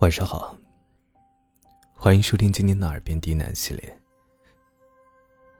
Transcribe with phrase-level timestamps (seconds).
[0.00, 0.58] 晚上好，
[1.94, 3.98] 欢迎收听今天的《耳边低喃》系列。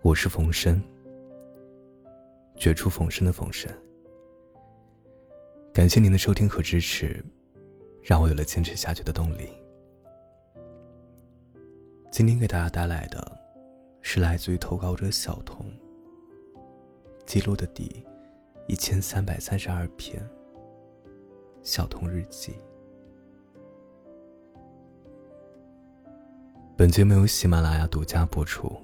[0.03, 0.83] 我是冯生，
[2.57, 3.73] 绝处逢生的冯生。
[5.73, 7.25] 感谢您的收听和支持，
[8.03, 9.49] 让我有了坚持下去的动力。
[12.11, 13.39] 今天给大家带来的
[14.03, 15.65] 是来自于投稿者小童
[17.25, 18.05] 记录的第
[18.67, 20.21] 一千三百三十二篇
[21.63, 22.53] 《小童日记》。
[26.77, 28.77] 本节目由喜马拉雅独家播出，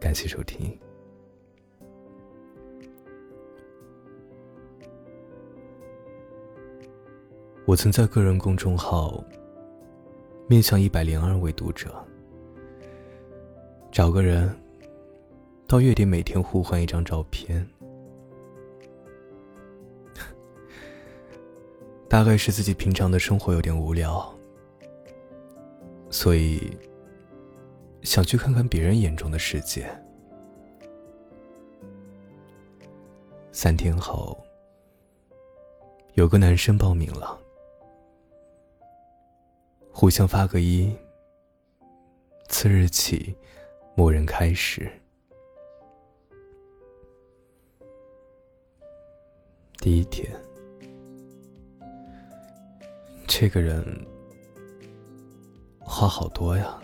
[0.00, 0.74] 感谢收听。
[7.66, 9.22] 我曾在个人公众号
[10.46, 11.94] 面向一百零二位读者，
[13.92, 14.50] 找个人
[15.66, 17.68] 到月底每天互换一张照片，
[22.08, 24.34] 大概是自己平常的生活有点无聊。
[26.10, 26.76] 所以，
[28.02, 29.88] 想去看看别人眼中的世界。
[33.52, 34.36] 三天后，
[36.14, 37.38] 有个男生报名了，
[39.92, 40.92] 互相发个一。
[42.48, 43.34] 次日起，
[43.94, 44.90] 默认开始。
[49.78, 50.28] 第一天，
[53.28, 54.09] 这个人。
[55.90, 56.78] 话好多呀，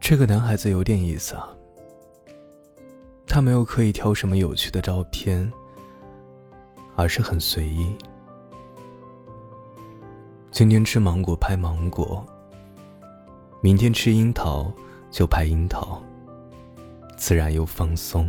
[0.00, 1.46] 这个男孩子有点意思啊。
[3.26, 5.52] 他没有刻意挑什么有趣的照片，
[6.96, 7.94] 而是很随意。
[10.50, 12.24] 今天吃芒果拍芒果，
[13.60, 14.72] 明天吃樱桃
[15.10, 16.02] 就拍樱桃，
[17.18, 18.26] 自然又放松，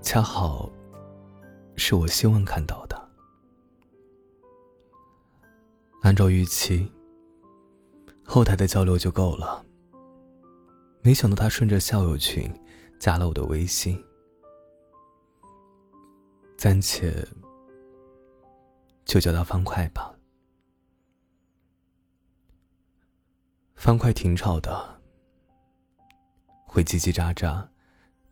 [0.00, 0.70] 恰好
[1.76, 2.81] 是我希望看到
[6.02, 6.90] 按照预期，
[8.24, 9.64] 后台的交流就够了。
[11.00, 12.52] 没想到他顺着校友群
[12.98, 14.04] 加了我的微信，
[16.56, 17.26] 暂且
[19.04, 20.12] 就叫他方块吧。
[23.76, 25.00] 方块挺吵的，
[26.66, 27.64] 会叽叽喳喳，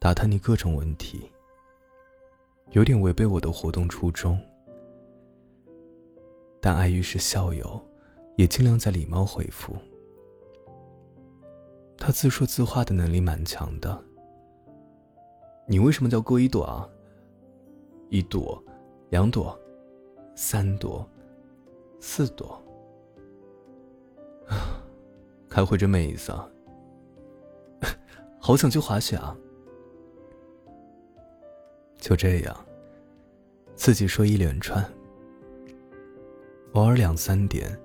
[0.00, 1.31] 打探你各种问题，
[2.70, 4.44] 有点违背我的活动初衷。
[6.60, 7.81] 但碍于是校友，
[8.37, 9.75] 也尽量在礼貌回复。
[11.97, 14.03] 他自说自话的能力蛮强的。
[15.66, 16.88] 你为什么叫郭一朵啊？
[18.09, 18.62] 一朵，
[19.10, 19.59] 两朵，
[20.34, 21.09] 三朵，
[22.00, 22.60] 四朵。
[25.49, 26.49] 开会真没意思啊！
[28.41, 29.37] 好想去滑雪啊！
[31.99, 32.66] 就这样，
[33.75, 34.84] 自己说一连串。
[36.72, 37.76] 偶尔两三点，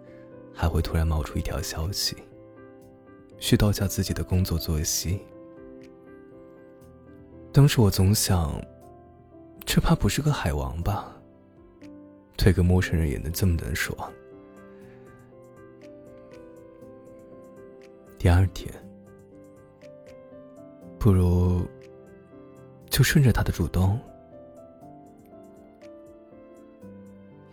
[0.53, 2.15] 还会突然冒出一条消息，
[3.39, 5.19] 絮叨下自己的工作作息。
[7.51, 8.61] 当时我总想，
[9.65, 11.11] 这怕不是个海王吧？
[12.37, 13.97] 对个陌生人也能这么能说。
[18.19, 18.71] 第二天，
[20.99, 21.65] 不如
[22.89, 23.99] 就顺着他的主动。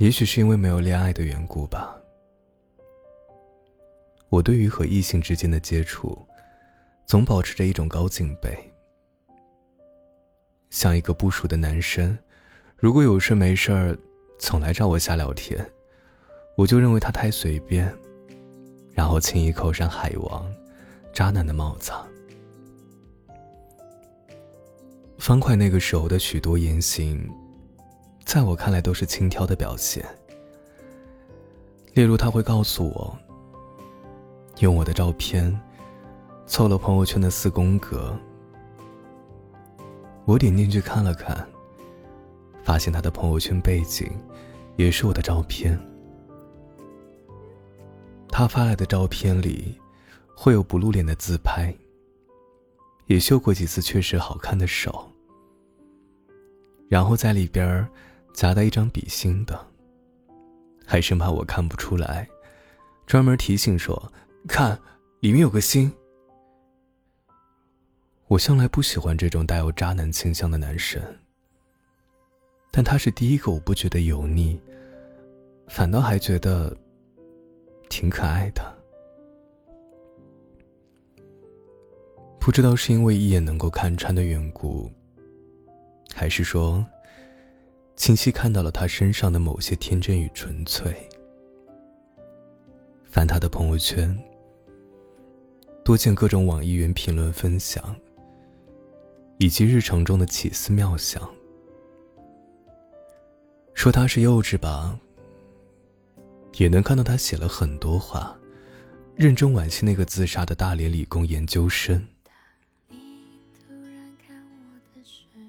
[0.03, 1.97] 也许是因为没有恋爱的缘故吧，
[4.31, 6.19] 我对于和异性之间的接触，
[7.07, 8.53] 总保持着一种高警备。
[10.71, 12.19] 像一个不熟的男生，
[12.77, 13.97] 如果有事没事儿
[14.41, 15.65] 总来找我瞎聊天，
[16.57, 17.89] 我就认为他太随便，
[18.91, 20.53] 然后轻易扣上海王、
[21.13, 21.93] 渣男的帽子。
[25.17, 27.25] 方块那个时候的许多言行。
[28.33, 30.03] 在我看来，都是轻佻的表现。
[31.93, 33.19] 例如，他会告诉我，
[34.61, 35.61] 用我的照片
[36.47, 38.19] 凑了朋友圈的四宫格。
[40.25, 41.47] 我点进去看了看，
[42.65, 44.11] 发现他的朋友圈背景
[44.77, 45.79] 也是我的照片。
[48.31, 49.79] 他发来的照片里
[50.35, 51.77] 会有不露脸的自拍，
[53.05, 55.07] 也秀过几次确实好看的手，
[56.89, 57.87] 然后在里边儿。
[58.33, 59.59] 夹带一张比心的，
[60.87, 62.29] 还生怕我看不出来，
[63.07, 64.13] 专门提醒说
[64.49, 64.79] ：“看，
[65.21, 65.93] 里面有个心。”
[68.29, 71.03] 我向来不喜欢这种带有渣男倾向的男生，
[72.71, 74.59] 但他是第一个我不觉得油腻，
[75.69, 76.75] 反倒还觉得
[77.91, 78.63] 挺可爱的。
[82.41, 84.91] 不知道是因为一眼能够看穿的缘故，
[86.15, 86.85] 还是说……
[87.97, 90.95] 清晰看到了他身上的某些天真与纯粹。
[93.05, 94.19] 翻他的朋友圈，
[95.85, 97.95] 多见各种网易云评论分享，
[99.39, 101.29] 以及日常中的奇思妙想。
[103.75, 104.99] 说他是幼稚吧，
[106.57, 108.37] 也能看到他写了很多话，
[109.15, 112.07] 认真惋惜那个自杀的大连理工研究生。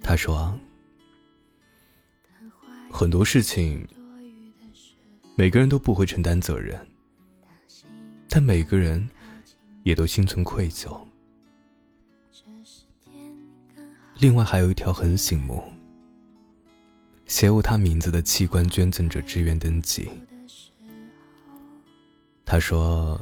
[0.01, 0.53] 他说
[2.93, 3.85] ：“很多事情，
[5.35, 6.79] 每个人都不会承担责任。”
[8.29, 9.09] 但每个人
[9.83, 10.95] 也都心存愧疚。
[14.19, 15.63] 另外还有一条很醒目，
[17.25, 20.09] 写有他名字的器官捐赠者志愿登记。
[22.45, 23.19] 他说：“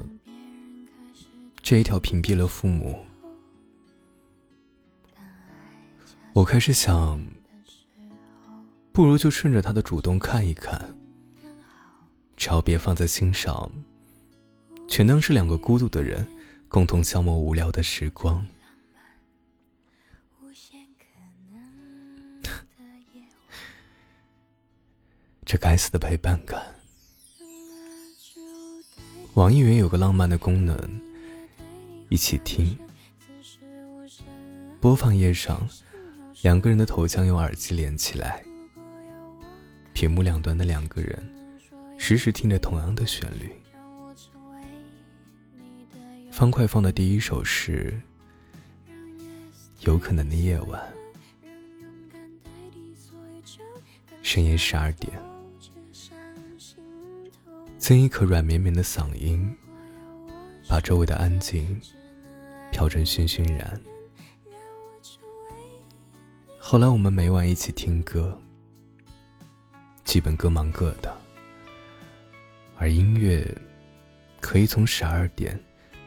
[1.63, 2.99] 这一条屏蔽了父母。”
[6.33, 7.21] 我开始想，
[8.93, 10.93] 不如就顺着他的主动看一看，
[12.35, 13.71] 只要别放在心上。
[14.87, 16.27] 全当是两个孤独的人
[16.67, 18.45] 共同消磨无聊的时光。
[25.45, 26.61] 这该死的陪伴感。
[29.35, 30.77] 网易云有个浪漫的功能，
[32.09, 32.77] 一起听。
[34.81, 35.65] 播放页上，
[36.41, 38.43] 两个人的头像用耳机连起来，
[40.01, 41.23] 屏幕两端的两个人
[41.95, 43.51] 时时听着同样的旋律。
[46.31, 47.93] 方块放的第一首是
[49.81, 50.81] 《有可能的夜晚》，
[54.23, 55.13] 深夜十二点，
[57.77, 59.55] 曾一颗软绵绵的嗓音，
[60.67, 61.79] 把周围的安静
[62.71, 63.79] 调成醺醺然。
[66.57, 68.41] 后来我们每晚一起听歌，
[70.11, 71.17] 基本各忙各的，
[72.77, 73.49] 而音乐
[74.41, 75.57] 可以从十二点。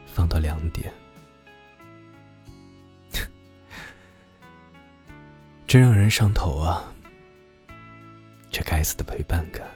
[0.05, 0.93] 放到两点，
[5.67, 6.93] 真让人上头啊！
[8.51, 9.67] 这该死的陪伴感。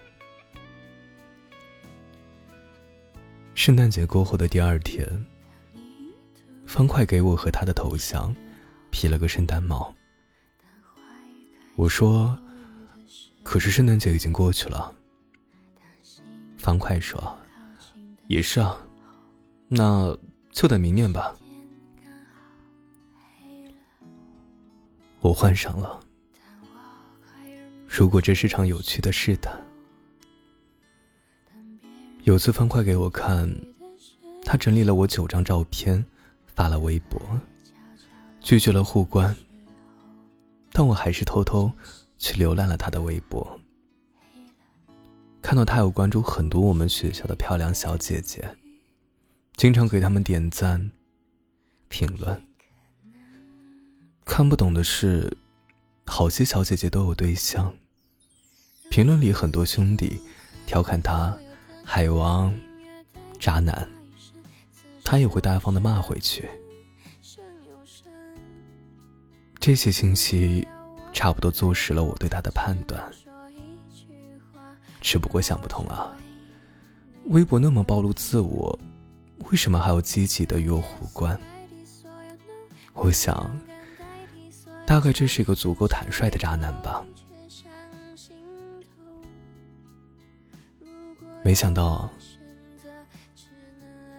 [3.54, 5.08] 圣诞节过后的第二天，
[6.66, 8.36] 方块给我和他的头像
[8.90, 9.92] P 了个圣诞帽。
[11.76, 12.38] 我说
[13.48, 14.94] ：“可是圣诞节已经过去了。”
[16.58, 17.34] 方块说
[18.28, 18.78] ：“也是啊。”
[19.68, 20.14] 那
[20.52, 21.34] 就等明年吧。
[25.20, 25.98] 我换上了。
[27.86, 29.58] 如果这是场有趣的试探。
[32.24, 33.50] 有次方块给我看，
[34.44, 36.04] 他整理了我九张照片，
[36.46, 37.18] 发了微博，
[38.40, 39.34] 拒绝了互关。
[40.70, 41.72] 但我还是偷偷
[42.18, 43.60] 去浏览了他的微博，
[45.40, 48.56] 看到他有关注很多我们学校的漂亮小姐姐。
[49.56, 50.90] 经常给他们点赞、
[51.88, 52.40] 评论。
[54.24, 55.36] 看不懂的是，
[56.06, 57.74] 好些小姐姐都有对象。
[58.88, 60.20] 评论里很多兄弟
[60.64, 61.36] 调侃他
[61.84, 62.54] “海王
[63.40, 63.88] ”“渣男”，
[65.02, 66.48] 他也会大方的骂回去。
[69.58, 70.66] 这些信息
[71.18, 73.02] 差不多坐实了我对他的判断。
[75.00, 76.16] 只不过想不通啊，
[77.24, 78.78] 微博那么暴露自我。
[79.50, 81.36] 为什么还要积极的与我互关？
[82.92, 83.50] 我想，
[84.86, 87.04] 大概这是一个足够坦率的渣男吧。
[91.42, 92.08] 没想到，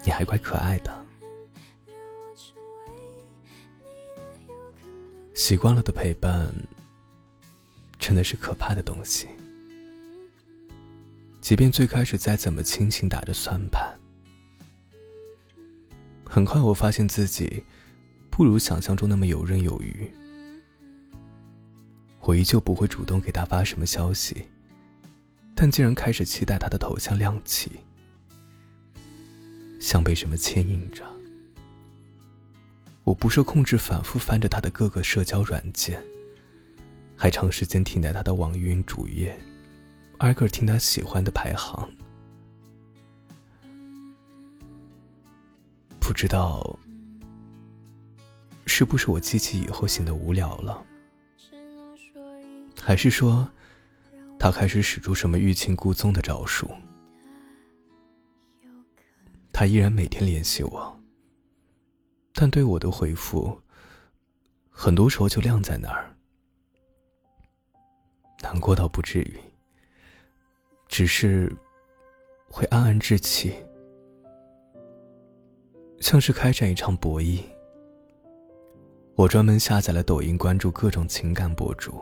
[0.04, 1.06] 你还怪可爱的。
[5.34, 6.54] 习惯了的陪伴，
[8.10, 9.28] 真的是可怕的东西。
[11.40, 13.88] 即便最开始再怎么清醒打着算盘。
[16.26, 17.64] 很快，我发现自己
[18.32, 20.12] 不如想象中那么游刃有余。
[22.22, 24.48] 我依旧不会主动给他发什么消息，
[25.54, 27.74] 但竟然开始期待他的头像亮起，
[29.80, 31.06] 像被什么牵引着。
[33.04, 36.04] 我不受控制，反复翻着他的各个社交软件，
[37.22, 39.38] 还长时间停在他的网易云主页，
[40.20, 41.92] 挨个听他喜欢的排行。
[46.00, 46.80] 不知道
[48.66, 50.82] 是不是我记起以后显得无聊了，
[52.82, 53.46] 还是说
[54.40, 56.72] 他开始使出什么欲擒故纵的招数？
[59.52, 60.98] 他依然每天联系我，
[62.34, 63.62] 但对我的回复，
[64.70, 66.16] 很多时候就晾在那儿。
[68.42, 69.40] 难过倒不至于，
[70.88, 71.52] 只是
[72.50, 73.54] 会暗暗置气，
[76.00, 77.42] 像是开展一场博弈。
[79.16, 82.02] 我专门下载了抖音，关注各种情感博主，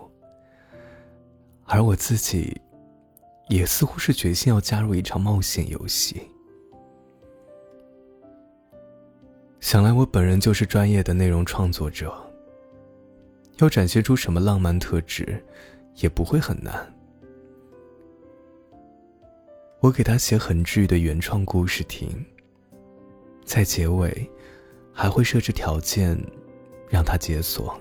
[1.66, 2.62] 而我自己，
[3.50, 6.22] 也似乎是决心要加入一场冒险游戏。
[9.60, 12.16] 想来我本人就是专业的内容创作者，
[13.58, 15.44] 要展现出什么浪漫特质，
[15.98, 16.74] 也不会很难。
[19.80, 22.10] 我给他写很治愈的原创故事听，
[23.46, 24.30] 在结尾，
[24.92, 26.18] 还会设置条件。
[26.90, 27.78] 让他解锁。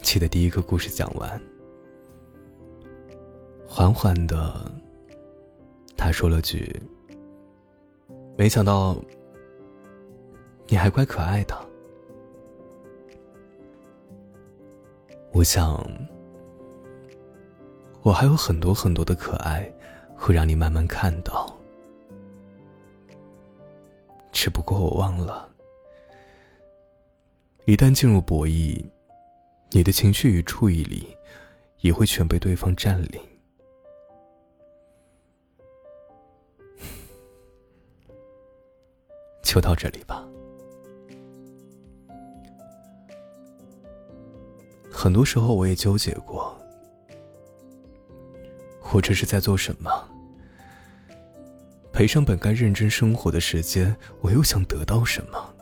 [0.00, 1.38] 记得第一个故事讲完，
[3.68, 4.72] 缓缓的，
[5.98, 6.74] 他说了句
[8.38, 8.96] ：“没想到
[10.66, 11.54] 你还怪可爱的。”
[15.34, 15.84] 我想，
[18.02, 19.68] 我还有很多很多的可爱，
[20.14, 21.52] 会让你慢慢看到。
[24.30, 25.50] 只不过我忘了。
[27.64, 28.80] 一旦进入博弈，
[29.70, 31.04] 你的情绪与注意力
[31.80, 33.20] 也会全被对方占领。
[39.42, 40.24] 就到这里吧。
[45.04, 46.58] 很多时候我也纠结过，
[48.90, 49.92] 我这是在做什么？
[51.92, 55.54] 赔上本该认真生活的时间，我又想得到什么？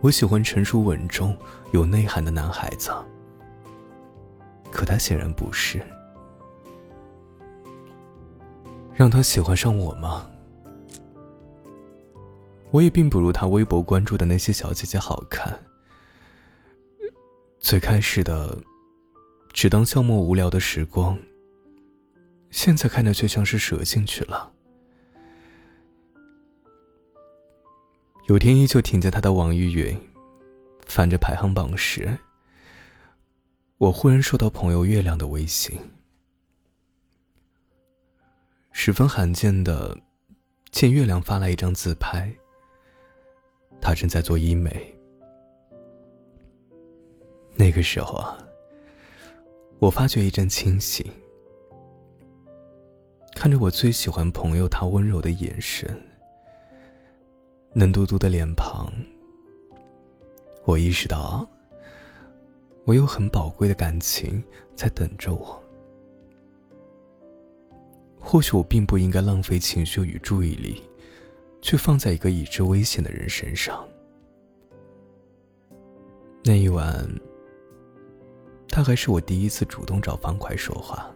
[0.00, 1.36] 我喜欢成熟稳重、
[1.72, 2.92] 有内涵的男孩子，
[4.70, 5.82] 可他显然不是。
[8.94, 10.30] 让他喜欢上我吗？
[12.70, 15.58] 我也并不如他微博关注的那些小姐姐好看。
[17.60, 18.58] 最开始的，
[19.52, 21.16] 只当消磨无聊的时光，
[22.50, 24.50] 现在看着却像是舍进去了。
[28.28, 29.96] 有天依旧停在他的网易云，
[30.86, 32.18] 翻着排行榜时，
[33.76, 35.78] 我忽然收到朋友月亮的微信，
[38.72, 39.96] 十分罕见的，
[40.70, 42.32] 见月亮发来一张自拍。
[43.82, 44.96] 他正在做医美。
[47.60, 48.38] 那个时候啊，
[49.80, 51.04] 我发觉一阵清醒，
[53.34, 55.94] 看着我最喜欢朋友他温柔的眼神。
[57.74, 58.90] 嫩嘟嘟的脸庞，
[60.64, 61.46] 我意识到，
[62.86, 64.42] 我有很宝贵的感情
[64.74, 65.62] 在等着我。
[68.18, 70.82] 或许我并不应该浪费情绪与注意力，
[71.60, 73.86] 去放在一个已知危险的人身上。
[76.42, 77.06] 那一晚，
[78.70, 81.12] 他还是我第一次主动找方块说话，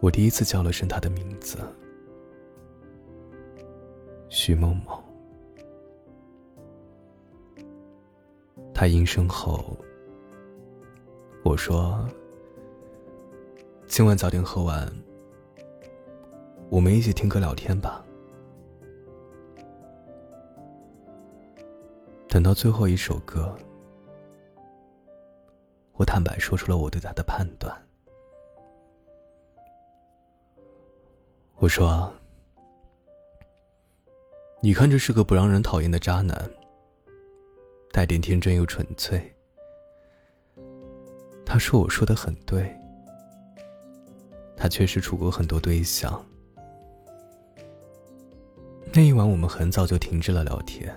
[0.00, 1.58] 我第一次叫了声他的名字。
[4.28, 5.02] 徐某某，
[8.74, 9.76] 他应声后，
[11.42, 12.06] 我说
[13.86, 14.92] ：“今晚早点喝完，
[16.68, 18.04] 我们一起听歌聊天吧。”
[22.28, 23.56] 等到最后一首歌，
[25.96, 27.74] 我坦白说出了我对他的判断。
[31.56, 32.12] 我说。
[34.62, 36.50] 你看，这是个不让人讨厌的渣男，
[37.92, 39.32] 带点天真又纯粹。
[41.44, 42.74] 他说：“我说的很对。”
[44.56, 46.20] 他确实处过很多对象。
[48.92, 50.92] 那一晚，我们很早就停止了聊天，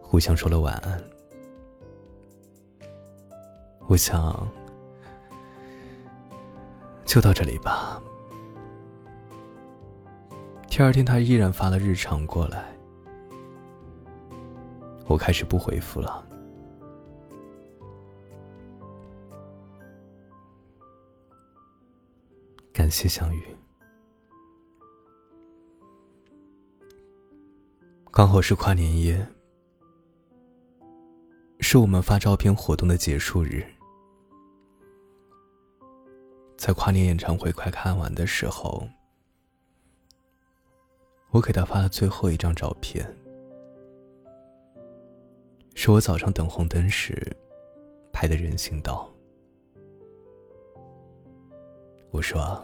[0.00, 1.02] 互相说了晚安。
[3.90, 4.48] 我想，
[7.04, 8.00] 就到这里吧。
[10.68, 12.72] 第二天，他依然发了日常过来，
[15.08, 16.24] 我开始不回复了。
[22.72, 23.42] 感谢相遇，
[28.12, 29.26] 刚好是跨年夜，
[31.58, 33.66] 是我们发照片活动的结束日。
[36.60, 38.86] 在跨年演唱会快看完的时候。
[41.30, 43.06] 我给他发了最后一张照片，
[45.74, 47.34] 是我早上等红灯时
[48.12, 49.08] 拍的人行道。
[52.10, 52.62] 我说：“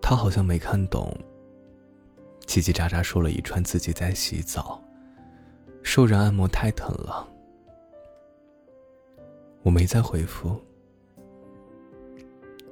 [0.00, 1.12] 他好像没看懂，
[2.52, 4.78] 叽叽喳喳说了一串自己在洗澡，
[5.82, 7.26] 受人按摩太疼了。
[9.62, 10.60] 我没再回复。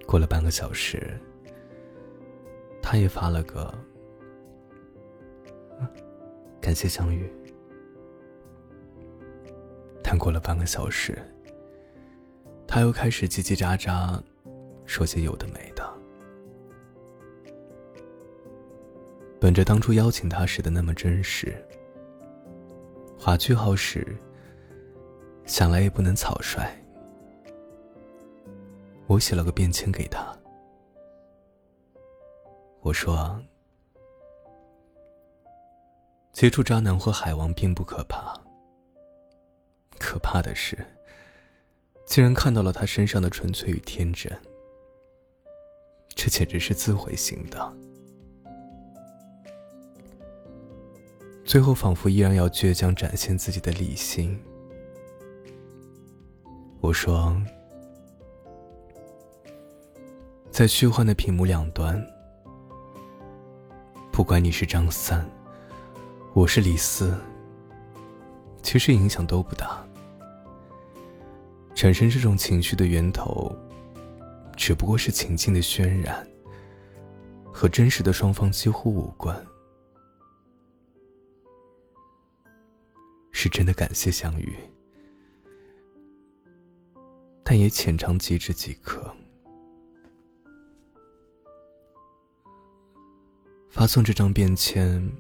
[0.06, 1.18] 过了半个小时，
[2.82, 3.72] 他也发了个
[6.60, 7.32] “感谢相遇”。
[10.04, 11.16] 但过了半个小时，
[12.66, 14.22] 他又开始叽叽喳喳，
[14.84, 15.69] 说些有的没
[19.40, 21.56] 本着当初邀请他时的那么真实，
[23.18, 24.06] 划句号时，
[25.47, 26.70] 想来也不能草率。
[29.06, 30.30] 我写了个便签给他，
[32.82, 33.42] 我说
[36.32, 38.38] ：“接触渣男或海王并不可怕，
[39.99, 40.76] 可怕的是，
[42.04, 44.30] 竟然看到了他身上的纯粹与天真，
[46.14, 47.89] 这简直是自毁型的。
[51.50, 54.38] 最后仿佛依然要倔强展现自己的理性。”
[56.80, 57.37] 我说。
[60.49, 62.00] 在虚幻的屏幕两端，
[64.12, 65.28] 不管你是张三，
[66.35, 67.19] 我是李四，
[68.62, 69.85] 其实影响都不大。
[71.75, 73.52] 产生这种情绪的源头，
[74.57, 76.25] 只不过是情境的渲染，
[77.52, 79.35] 和真实的双方几乎无关。
[83.42, 84.54] 是真的感谢相遇，
[87.42, 89.16] 但也浅尝即止即可。
[93.70, 95.11] 发送这张便签，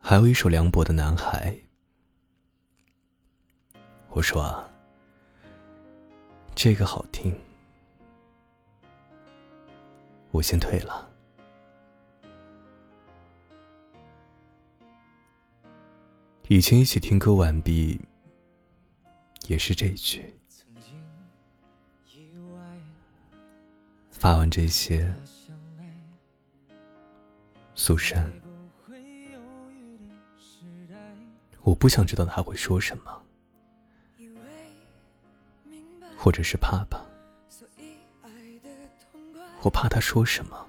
[0.00, 1.56] 还有一首梁博的《男孩》。
[4.08, 4.68] 我说啊，
[6.56, 7.32] 这个好听，
[10.32, 11.09] 我先退了。
[16.52, 18.00] 以前一起听歌完毕，
[19.46, 20.34] 也是这一句。
[24.10, 25.14] 发完这些。
[27.76, 28.28] 苏珊，
[31.62, 33.22] 我不想知道他会说什么，
[36.18, 37.06] 或者是怕吧。
[39.62, 40.66] 我怕他说什么，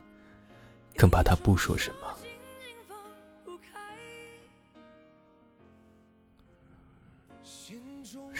[0.96, 2.16] 更怕他不说什么。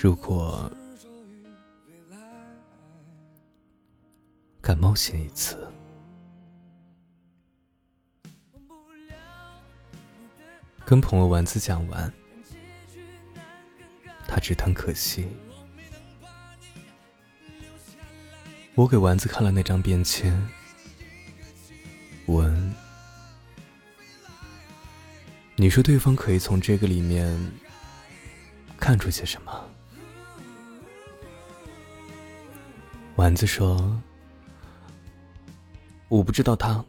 [0.04, 0.68] 如果
[4.60, 5.72] 敢冒险一次。
[10.84, 12.12] 跟朋友丸子讲完，
[14.28, 15.28] 他只叹可惜。
[18.74, 20.36] 我给丸子看了那张便签，
[22.26, 22.74] 问
[25.56, 27.40] ：“你说对方可以从这个里面
[28.80, 29.66] 看出些什么？”
[33.22, 34.02] 丸子说
[36.10, 36.84] ：“我不知道他，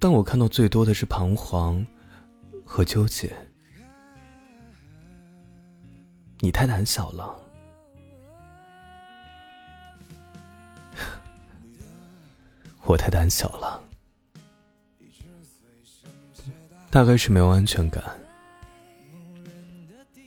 [0.00, 1.86] 但我看到最多的是彷徨。”
[2.68, 3.32] 和纠结，
[6.40, 7.38] 你太胆小了。
[12.82, 13.80] 我太胆小了，
[16.90, 18.02] 大概是没有安全感。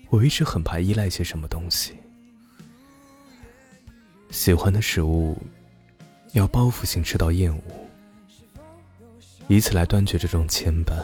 [0.09, 1.98] 我一直很怕依赖些什么东西，
[4.39, 5.37] 喜欢的食物
[6.31, 7.61] 要报复性吃到厌恶，
[9.49, 11.03] 以此来断绝这种牵绊。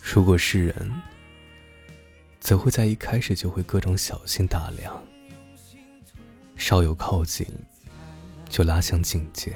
[0.00, 0.90] 如果是人，
[2.40, 4.98] 则会在一开始就会各种小心打量，
[6.56, 7.46] 稍有靠近，
[8.48, 9.54] 就拉向境界，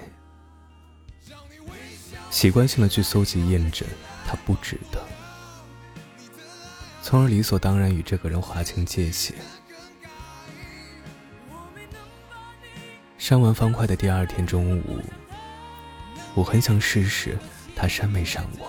[2.31, 3.89] 习惯性的去搜集验证
[4.27, 5.03] 他不值得，
[7.01, 9.35] 从而理所当然与这个人划清界限。
[13.23, 15.01] 删完方块的第二天中午，
[16.35, 17.39] 我很想试试
[17.77, 18.69] 他删没删我。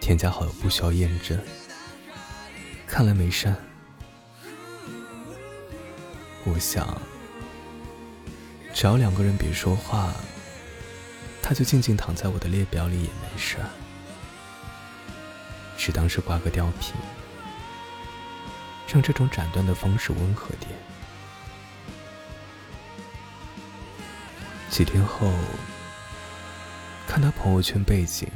[0.00, 1.38] 添加好友不需要验证，
[2.88, 3.56] 看来没删。
[6.42, 7.00] 我想，
[8.74, 10.12] 只要两个人别说话，
[11.40, 13.58] 他就静静躺在我的列表里也没事
[15.76, 16.96] 只当是挂个吊瓶，
[18.88, 20.68] 让这种斩断的方式温和点。
[24.70, 25.30] 几天后，
[27.06, 28.28] 看他朋友圈背景，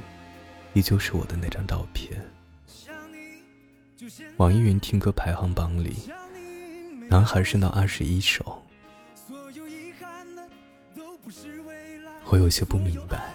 [0.73, 2.20] 依旧是我的那张照片。
[4.37, 6.11] 网易云听歌排行榜里，
[7.09, 8.61] 男孩升到二十一首。
[12.27, 13.33] 我有些不明白，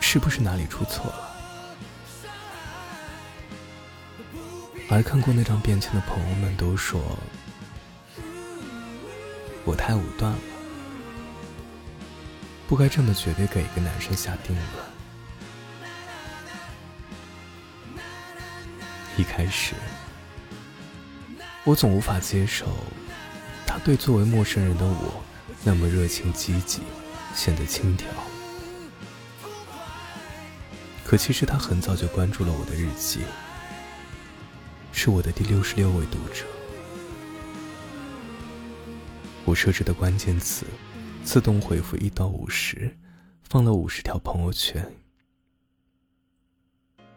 [0.00, 1.36] 是不是哪里出错了？
[4.88, 7.00] 而看过那张便签的朋友们都说，
[9.64, 10.38] 我太武断了。
[12.70, 14.66] 不该这么绝对给一个男生下定论。
[19.16, 19.74] 一开始，
[21.64, 22.68] 我总无法接受
[23.66, 25.20] 他对作为陌生人的我
[25.64, 26.82] 那么热情积极，
[27.34, 28.04] 显得轻佻。
[31.04, 33.22] 可其实他很早就关注了我的日记，
[34.92, 36.44] 是我的第六十六位读者。
[39.44, 40.64] 我设置的关键词，
[41.24, 42.96] 自动回复一到五十，
[43.42, 44.84] 放了五十条朋友圈，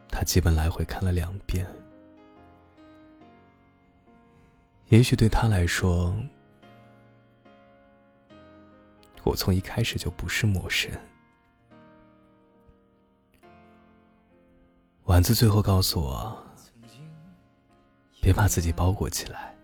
[0.07, 1.65] 他基本来回看了两遍。
[4.89, 6.15] 也许对他来说，
[9.23, 10.91] 我从一开始就不是陌生。
[15.05, 16.45] 丸子最后告诉我，
[18.21, 19.55] 别把自己包裹起来，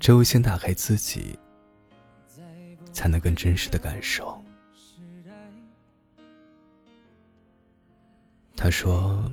[0.00, 1.38] 只有先打开自己，
[2.92, 4.42] 才能更真实的感受。
[8.56, 9.30] 他说，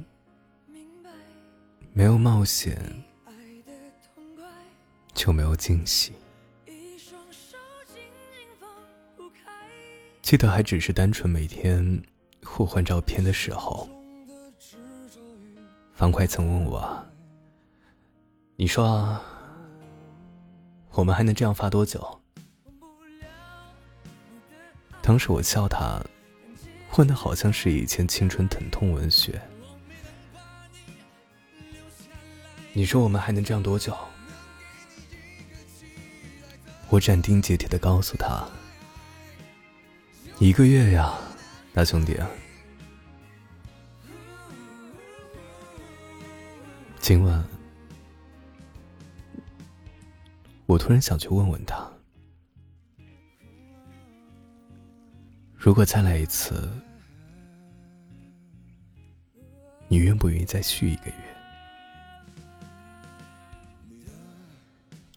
[1.93, 2.79] 没有冒险。
[5.15, 6.13] 就没有惊喜。
[10.21, 12.01] 记得还只是单纯每天
[12.45, 13.89] 互换照片的时候，
[15.93, 17.05] 方块曾问我
[18.55, 19.19] ：“你说，
[20.91, 22.18] 我们还能这样发多久？”
[25.09, 25.99] 当时我笑他，
[26.87, 29.41] 混的好像是以前青春疼痛文学。
[32.73, 33.97] 你说我们还能这样多久？
[36.89, 38.47] 我斩钉截铁的告诉他
[40.37, 41.11] ：“一个月呀，
[41.73, 42.15] 大兄弟。”
[47.01, 47.43] 今晚，
[50.67, 51.91] 我突然想去问问他：
[55.61, 56.71] 如果再来一次，
[59.89, 61.13] 你愿不愿意再续一个月？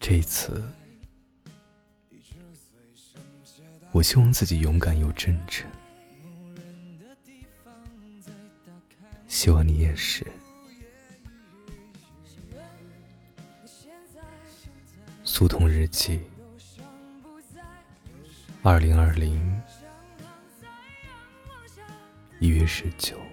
[0.01, 0.61] 这一次。
[3.93, 5.65] 我希望自己勇敢又真诚，
[9.27, 10.27] 希望你也是。
[15.23, 16.19] 苏童日记，
[18.61, 19.61] 二零二零
[22.43, 23.32] 一月十九。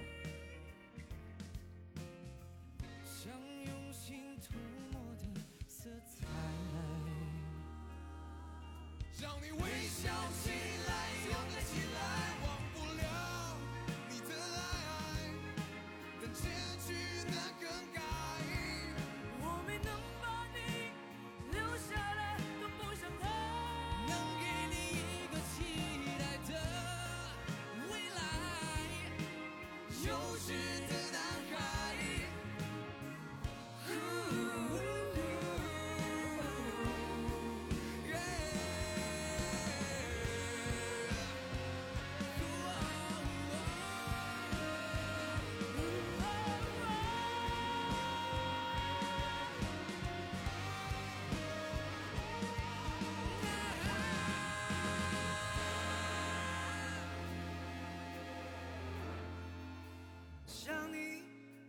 [60.71, 61.25] 想你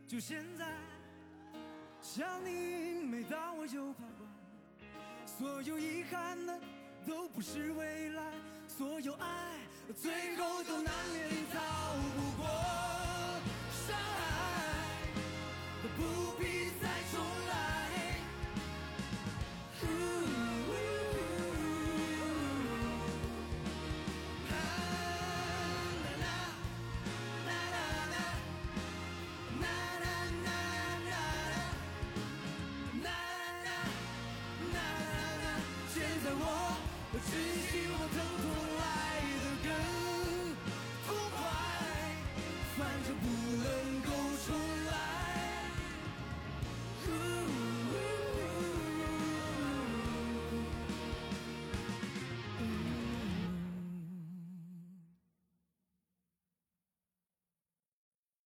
[0.07, 0.67] 就现在，
[2.03, 4.85] 想你，每当我又徘徊，
[5.25, 6.59] 所有遗憾的
[7.07, 8.21] 都不是未来，
[8.67, 9.57] 所有爱
[9.99, 11.95] 最后都难免逃